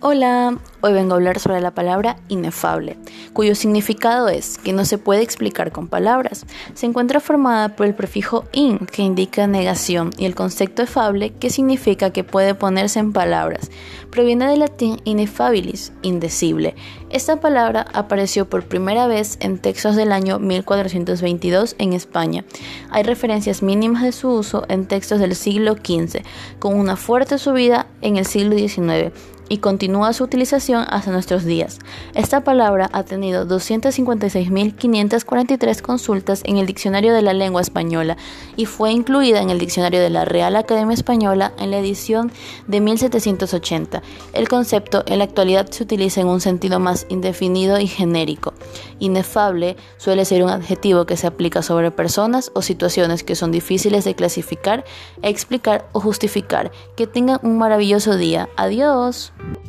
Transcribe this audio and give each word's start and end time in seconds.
Hola, 0.00 0.56
hoy 0.80 0.92
vengo 0.92 1.14
a 1.14 1.16
hablar 1.16 1.40
sobre 1.40 1.60
la 1.60 1.72
palabra 1.72 2.18
inefable, 2.28 2.96
cuyo 3.32 3.56
significado 3.56 4.28
es 4.28 4.56
que 4.56 4.72
no 4.72 4.84
se 4.84 4.96
puede 4.96 5.22
explicar 5.22 5.72
con 5.72 5.88
palabras. 5.88 6.46
Se 6.74 6.86
encuentra 6.86 7.18
formada 7.18 7.74
por 7.74 7.84
el 7.84 7.96
prefijo 7.96 8.44
in, 8.52 8.78
que 8.86 9.02
indica 9.02 9.48
negación, 9.48 10.10
y 10.16 10.26
el 10.26 10.36
concepto 10.36 10.82
efable, 10.82 11.30
que 11.30 11.50
significa 11.50 12.12
que 12.12 12.22
puede 12.22 12.54
ponerse 12.54 13.00
en 13.00 13.12
palabras. 13.12 13.72
Proviene 14.12 14.46
del 14.46 14.60
latín 14.60 15.00
inefabilis, 15.02 15.92
indecible. 16.02 16.76
Esta 17.10 17.40
palabra 17.40 17.84
apareció 17.92 18.48
por 18.48 18.66
primera 18.66 19.08
vez 19.08 19.36
en 19.40 19.58
textos 19.58 19.96
del 19.96 20.12
año 20.12 20.38
1422 20.38 21.74
en 21.80 21.92
España. 21.92 22.44
Hay 22.90 23.02
referencias 23.02 23.64
mínimas 23.64 24.04
de 24.04 24.12
su 24.12 24.30
uso 24.30 24.64
en 24.68 24.86
textos 24.86 25.18
del 25.18 25.34
siglo 25.34 25.74
XV, 25.74 26.22
con 26.60 26.78
una 26.78 26.94
fuerte 26.94 27.36
subida 27.36 27.88
en 28.00 28.16
el 28.16 28.26
siglo 28.26 28.56
XIX 28.56 29.12
y 29.48 29.58
continúa 29.58 30.12
su 30.12 30.24
utilización 30.24 30.84
hasta 30.88 31.10
nuestros 31.10 31.44
días. 31.44 31.78
Esta 32.14 32.44
palabra 32.44 32.88
ha 32.92 33.02
tenido 33.04 33.46
256.543 33.46 35.82
consultas 35.82 36.42
en 36.44 36.58
el 36.58 36.66
Diccionario 36.66 37.14
de 37.14 37.22
la 37.22 37.32
Lengua 37.32 37.60
Española 37.60 38.16
y 38.56 38.66
fue 38.66 38.92
incluida 38.92 39.40
en 39.40 39.50
el 39.50 39.58
Diccionario 39.58 40.00
de 40.00 40.10
la 40.10 40.24
Real 40.24 40.54
Academia 40.56 40.94
Española 40.94 41.52
en 41.58 41.70
la 41.70 41.78
edición 41.78 42.32
de 42.66 42.80
1780. 42.80 44.02
El 44.32 44.48
concepto 44.48 45.04
en 45.06 45.18
la 45.18 45.24
actualidad 45.24 45.70
se 45.70 45.82
utiliza 45.82 46.20
en 46.20 46.28
un 46.28 46.40
sentido 46.40 46.80
más 46.80 47.06
indefinido 47.08 47.78
y 47.78 47.86
genérico. 47.86 48.54
Inefable 48.98 49.76
suele 49.96 50.24
ser 50.24 50.42
un 50.42 50.50
adjetivo 50.50 51.06
que 51.06 51.16
se 51.16 51.26
aplica 51.26 51.62
sobre 51.62 51.90
personas 51.90 52.50
o 52.54 52.62
situaciones 52.62 53.24
que 53.24 53.34
son 53.34 53.52
difíciles 53.52 54.04
de 54.04 54.14
clasificar, 54.14 54.84
explicar 55.22 55.88
o 55.92 56.00
justificar. 56.00 56.70
Que 56.96 57.06
tengan 57.06 57.40
un 57.42 57.58
maravilloso 57.58 58.16
día. 58.16 58.48
Adiós. 58.56 59.32
Bye. 59.38 59.67